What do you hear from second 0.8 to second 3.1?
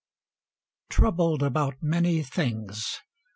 "TROUBLED ABOUT MANY THINGS."